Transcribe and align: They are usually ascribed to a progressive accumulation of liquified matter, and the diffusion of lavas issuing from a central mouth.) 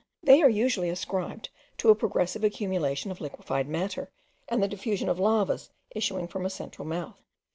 They 0.23 0.41
are 0.41 0.49
usually 0.49 0.89
ascribed 0.89 1.49
to 1.77 1.89
a 1.91 1.95
progressive 1.95 2.43
accumulation 2.43 3.11
of 3.11 3.19
liquified 3.21 3.67
matter, 3.67 4.09
and 4.47 4.63
the 4.63 4.67
diffusion 4.67 5.09
of 5.09 5.19
lavas 5.19 5.69
issuing 5.91 6.27
from 6.27 6.43
a 6.43 6.49
central 6.49 6.87
mouth.) 6.87 7.21